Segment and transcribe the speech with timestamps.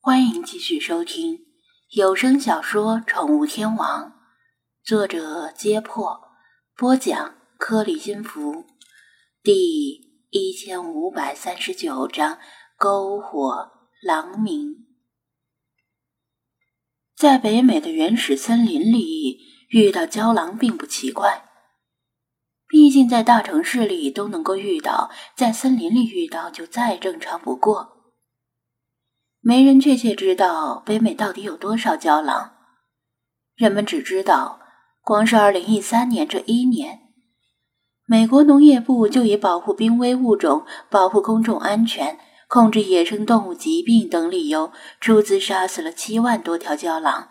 [0.00, 1.40] 欢迎继续收听
[1.90, 4.04] 有声小说《宠物天王》，
[4.84, 6.20] 作者：揭破，
[6.76, 8.64] 播讲：颗粒金服，
[9.42, 9.94] 第
[10.30, 12.38] 一千五百三十九章：
[12.78, 14.86] 篝火狼鸣。
[17.16, 19.40] 在北美的原始森林里
[19.70, 21.44] 遇到郊狼并不奇怪，
[22.68, 27.97] 毕竟在大城市里都能够遇到，在森林里遇到就再正常不过。
[29.48, 32.52] 没人确切知道北美到底有多少郊狼，
[33.56, 34.60] 人们只知道，
[35.00, 36.98] 光是二零一三年这一年，
[38.04, 47.30] 美国农业部就以保护濒危物种、保护公众安全、控制野生动物疾病等理由，出资杀死了七万多条郊狼，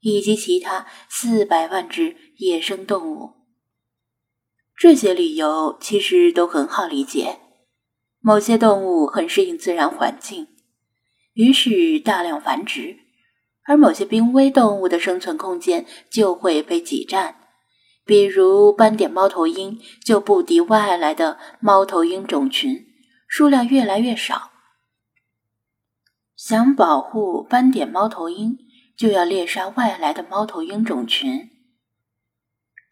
[0.00, 3.34] 以及其他四百万只野生动物。
[4.76, 7.38] 这些理由其实都很好理解，
[8.18, 10.48] 某些动物很适应自然环境。
[11.38, 12.96] 于是大量繁殖，
[13.62, 17.36] 而某些濒危动物的生存空间就会被挤占，
[18.04, 22.84] 比如斑点猫头鹰就不敌外来的猫头鹰种群，
[23.28, 24.50] 数量越来越少。
[26.34, 28.58] 想保护斑点猫头鹰，
[28.96, 31.48] 就要猎杀外来的猫头鹰种群。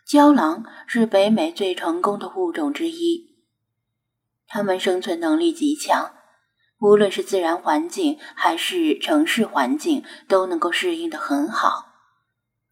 [0.06, 3.42] 郊狼是北美最成功的物种之一，
[4.47, 6.12] 它们生存能力极强。
[6.78, 11.86] 无论是自然环境还是城市环境，都能够适应的很好，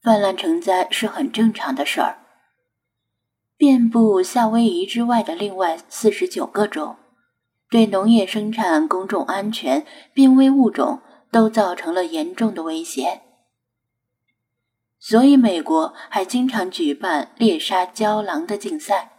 [0.03, 2.19] 泛滥成灾是很正常的事儿。
[3.57, 6.97] 遍布夏威夷之外的另外四十九个州，
[7.71, 13.23] 对农业生产、公众安全、濒危物种都造成了严重的威胁，
[14.99, 19.13] 所以美国还经常举办猎杀郊狼的竞赛。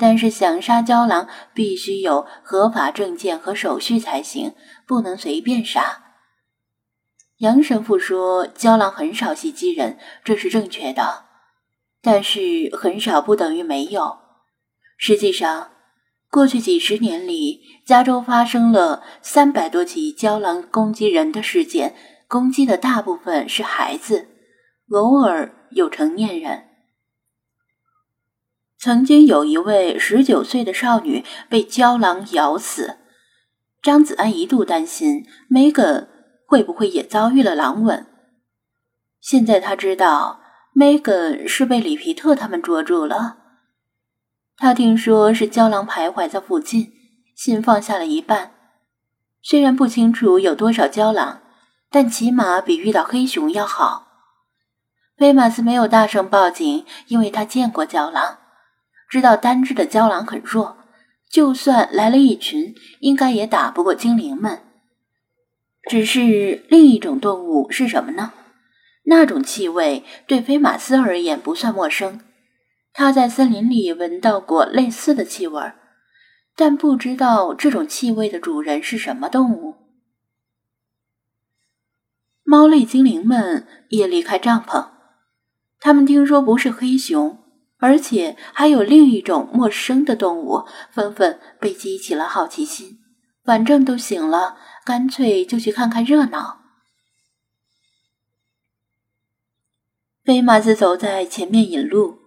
[0.00, 4.54] 但是想杀郊狼，必须有合法证件和手续才行，
[4.86, 6.04] 不能随便杀。
[7.40, 11.26] 杨神父说，郊狼很少袭击人，这是正确的，
[12.00, 14.20] 但是很少不等于没有。
[14.96, 15.72] 实际上，
[16.30, 21.94] 过去几十年里，加州发生了三百多起郊狼攻击人的事件，
[22.26, 24.28] 攻击的大部分是孩子，
[24.92, 26.69] 偶尔有成年人。
[28.80, 32.96] 曾经有一位十九岁的少女被郊狼咬死，
[33.82, 36.08] 张子安一度担心 Megan
[36.46, 38.06] 会不会也遭遇了狼吻。
[39.20, 40.40] 现在他知道
[40.74, 43.36] Megan 是被里皮特他们捉住了。
[44.56, 46.90] 他听说是郊狼徘徊在附近，
[47.36, 48.52] 心放下了一半。
[49.42, 51.42] 虽然不清楚有多少郊狼，
[51.90, 54.06] 但起码比遇到黑熊要好。
[55.18, 58.38] 威马斯没有大声报警，因为他见过郊狼。
[59.10, 60.78] 知道单只的郊狼很弱，
[61.28, 64.60] 就算来了一群，应该也打不过精灵们。
[65.90, 68.32] 只是另一种动物是什么呢？
[69.04, 72.20] 那种气味对菲马斯而言不算陌生，
[72.92, 75.72] 他在森林里闻到过类似的气味，
[76.54, 79.74] 但不知道这种气味的主人是什么动物。
[82.44, 84.90] 猫类精灵们也离开帐篷，
[85.80, 87.39] 他们听说不是黑熊。
[87.80, 92.98] 而且还有另一种陌生的动物，纷纷被激起了好奇心。
[93.42, 96.60] 反正都醒了，干脆就去看看热闹。
[100.22, 102.18] 飞马子走在前面引路，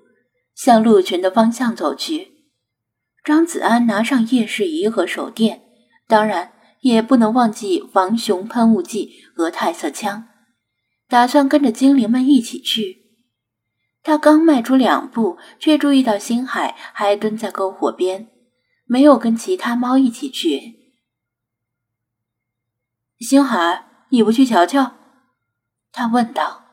[0.55, 2.33] 向鹿群的方向走去。
[3.23, 5.61] 张子安拿上夜视仪和手电，
[6.07, 10.27] 当然也不能忘记防熊喷雾剂和泰瑟枪，
[11.07, 13.02] 打算跟着精灵们一起去。
[14.03, 18.27] 他刚迈出两步，却注意到星海还蹲在篝火边，
[18.85, 20.93] 没有跟其他猫一起去。
[23.19, 24.91] 星海，你不去瞧瞧？
[25.93, 26.65] 他问道。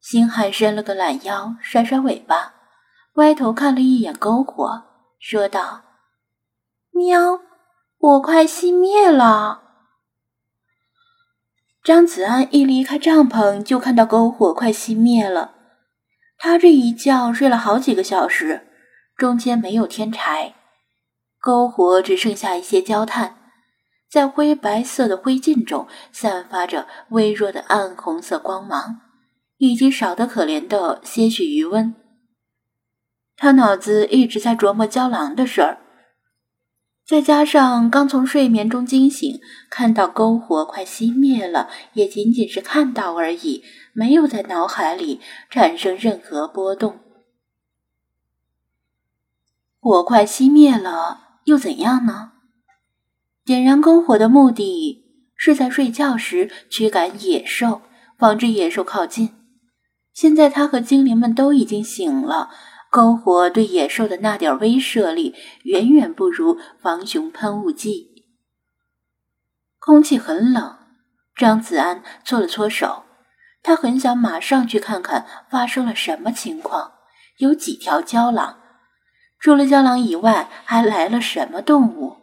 [0.00, 2.54] 星海伸了个懒腰，甩甩尾巴，
[3.14, 4.84] 歪头看了一眼篝火，
[5.20, 5.82] 说道
[6.90, 7.40] ：“喵，
[7.98, 9.62] 火快熄灭了。”
[11.84, 15.54] 张子安一离开帐篷，就看到篝火快熄灭了。
[16.44, 18.66] 他这一觉睡了好几个小时，
[19.16, 20.56] 中间没有添柴，
[21.40, 23.36] 篝火只剩下一些焦炭，
[24.10, 29.02] 在灰白色的灰烬中散发着微弱的暗红色光芒，
[29.58, 31.94] 以及少得可怜的些许余温。
[33.36, 35.78] 他脑子一直在琢磨胶囊的事儿，
[37.12, 39.38] 再加上刚从睡眠中惊醒，
[39.68, 43.62] 看到篝火快熄灭了，也仅仅是看到而已。
[43.92, 45.20] 没有在脑海里
[45.50, 47.00] 产生任何波动。
[49.78, 52.32] 火快熄灭了，又怎样呢？
[53.44, 55.04] 点燃篝火的目的
[55.36, 57.82] 是在睡觉时驱赶野兽，
[58.16, 59.34] 防止野兽靠近。
[60.14, 62.48] 现在他和精灵们都已经醒了，
[62.92, 65.34] 篝火对野兽的那点威慑力
[65.64, 68.10] 远远不如防熊喷雾剂。
[69.78, 70.76] 空气很冷，
[71.34, 73.04] 张子安搓了搓手，
[73.62, 76.92] 他很想马上去看看发生了什么情况，
[77.38, 78.58] 有几条郊狼。
[79.40, 82.18] 除了郊狼以外，还来了什么动物？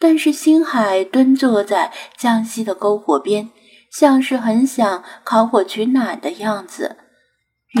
[0.00, 3.50] 但是星海蹲坐在江西的篝火边，
[3.92, 6.96] 像是很想烤火取暖的样子。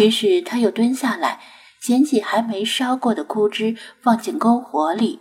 [0.00, 1.40] 于是他又蹲下来，
[1.80, 5.20] 捡起还没烧过的枯枝，放进篝火里。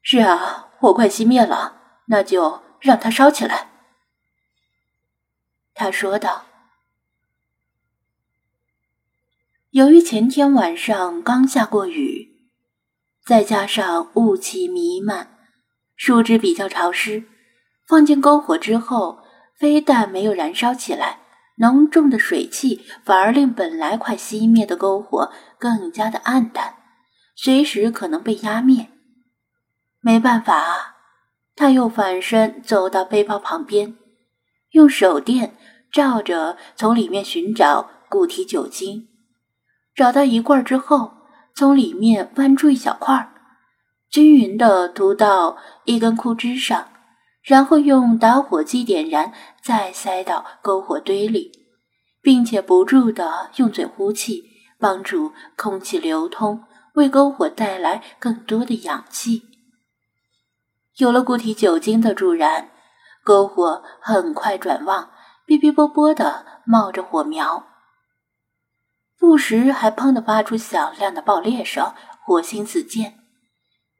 [0.00, 3.70] 是啊，火快熄灭了，那就让它烧起来。
[5.74, 6.46] 他说道。
[9.70, 12.50] 由于前天晚上刚下过雨，
[13.24, 15.38] 再加上雾气弥漫，
[15.96, 17.24] 树枝比较潮湿，
[17.86, 19.20] 放进篝火之后，
[19.56, 21.21] 非但没有燃烧起来，
[21.62, 26.74] 浓重的水汽反而令本来快熄灭的篝火更加的暗淡，
[27.36, 28.88] 随时可能被压灭。
[30.00, 30.96] 没办法，
[31.54, 33.96] 他又反身走到背包旁边，
[34.72, 35.56] 用手电
[35.92, 39.06] 照着，从里面寻找固体酒精。
[39.94, 41.12] 找到一罐之后，
[41.54, 43.32] 从里面翻出一小块，
[44.10, 46.88] 均匀的涂到一根枯枝上，
[47.42, 51.50] 然后用打火机点燃，再塞到篝火堆里，
[52.20, 54.44] 并且不住的用嘴呼气，
[54.78, 59.42] 帮助空气流通，为篝火带来更多的氧气。
[60.98, 62.70] 有了固体酒精的助燃，
[63.24, 65.10] 篝火很快转旺，
[65.46, 67.66] 哔哔啵啵的冒着火苗。
[69.18, 71.92] 不时还砰的发出响亮的爆裂声，
[72.24, 73.21] 火星四溅。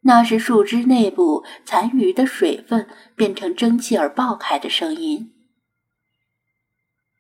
[0.05, 5.33] 那是树枝内部残余的水分变成蒸汽而爆开的声音。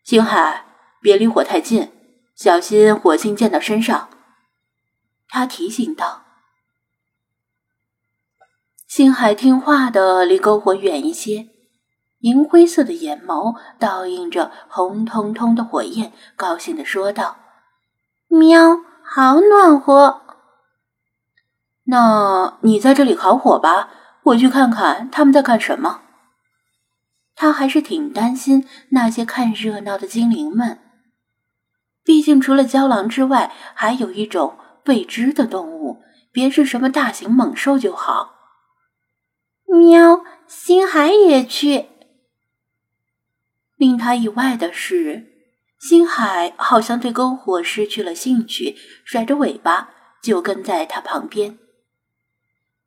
[0.02, 0.64] 星海，
[1.00, 1.92] 别离火太近，
[2.34, 4.08] 小心火星溅到身上。
[5.28, 6.24] 他提醒道。
[8.88, 11.48] 星海听话的离篝火远一些，
[12.18, 17.36] 银灰色的眼眸倒映着红彤彤的火焰，高兴的说道。
[18.26, 20.21] 喵，好暖和。
[21.84, 23.90] 那你在这里烤火吧，
[24.24, 26.02] 我去看看他们在干什么。
[27.34, 30.78] 他还是挺担心那些看热闹的精灵们，
[32.04, 38.34] 毕竟除了郊狼之外，还有一种未知的动物，别是什么大型猛兽就好。
[39.66, 41.88] 喵，星海也去。
[43.76, 45.32] 令他意外的是。
[45.80, 49.88] 星海好像对篝火失去了兴趣，甩着尾巴
[50.22, 51.58] 就跟在他旁边。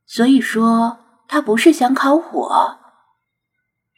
[0.05, 2.79] 所以说，他不是想烤火。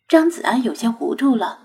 [0.07, 1.59] 张子安有些糊涂了，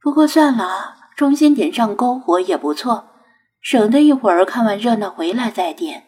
[0.00, 3.08] 不过算了，重新点上篝火也不错，
[3.60, 6.04] 省得一会儿看完热闹回来再点。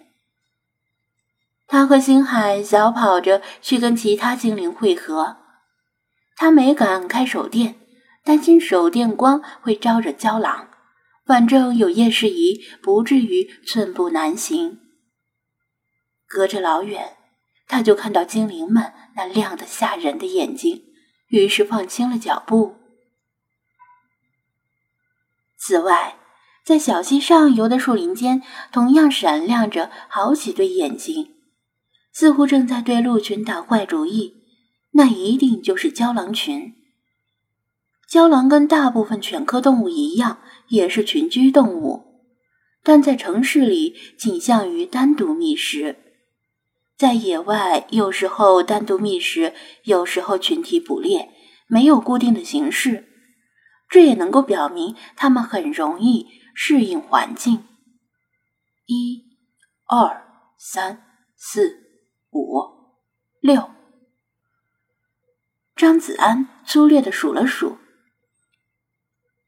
[1.66, 5.36] 他和星海小跑着去跟其他精灵汇合，
[6.36, 7.76] 他没敢开手电。
[8.22, 10.68] 担心手电光会招惹郊狼，
[11.24, 14.78] 反正有夜视仪，不至于寸步难行。
[16.28, 17.16] 隔着老远，
[17.70, 20.82] 他就看到精灵们那亮得吓人的眼睛，
[21.28, 22.74] 于是放轻了脚步。
[25.56, 26.16] 此外，
[26.64, 28.42] 在小溪上游的树林间，
[28.72, 31.36] 同样闪亮着好几对眼睛，
[32.12, 34.42] 似乎正在对鹿群打坏主意。
[34.94, 36.74] 那一定就是郊狼群。
[38.08, 42.24] 郊狼跟大部分犬科动物一样，也是群居动物，
[42.82, 46.09] 但在城市里倾向于单独觅食，
[47.00, 49.54] 在野外有时候单独觅食，
[49.84, 51.30] 有时候群体捕猎，
[51.66, 53.06] 没有固定的形式。
[53.88, 57.64] 这也能够表明它们很容易适应环境。
[58.84, 59.22] 一、
[59.86, 60.26] 二、
[60.58, 61.02] 三、
[61.38, 61.78] 四、
[62.32, 62.60] 五、
[63.40, 63.70] 六。
[65.74, 67.78] 张子安粗略的数了数。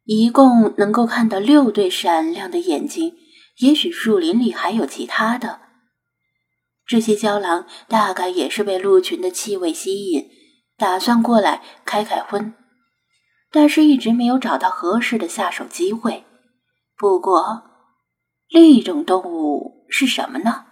[0.05, 3.15] 一共能够看到六对闪亮的眼睛，
[3.59, 5.61] 也许树林里还有其他的。
[6.87, 10.29] 这些郊狼大概也是被鹿群的气味吸引，
[10.77, 12.55] 打算过来开开荤，
[13.51, 16.25] 但是一直没有找到合适的下手机会。
[16.97, 17.63] 不过，
[18.49, 20.67] 另一种动物是什么呢？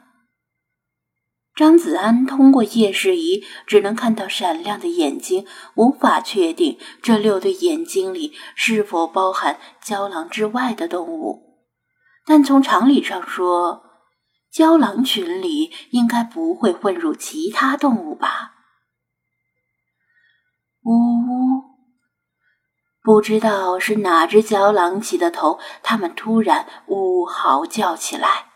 [1.54, 11.58] 张子安通过夜视仪只能看到闪亮的眼睛，无法确定这六对眼睛里是否包含郊狼之外的动物。
[12.24, 13.89] 但从常理上说，
[14.50, 18.54] 郊狼群里应该不会混入其他动物吧？
[20.82, 21.62] 呜呜！
[23.02, 28.49] 不知道是哪只郊狼起的头，它们突然呜呜嚎叫起来。